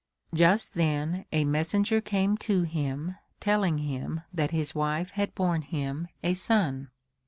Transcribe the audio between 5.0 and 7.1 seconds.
had borne him a son.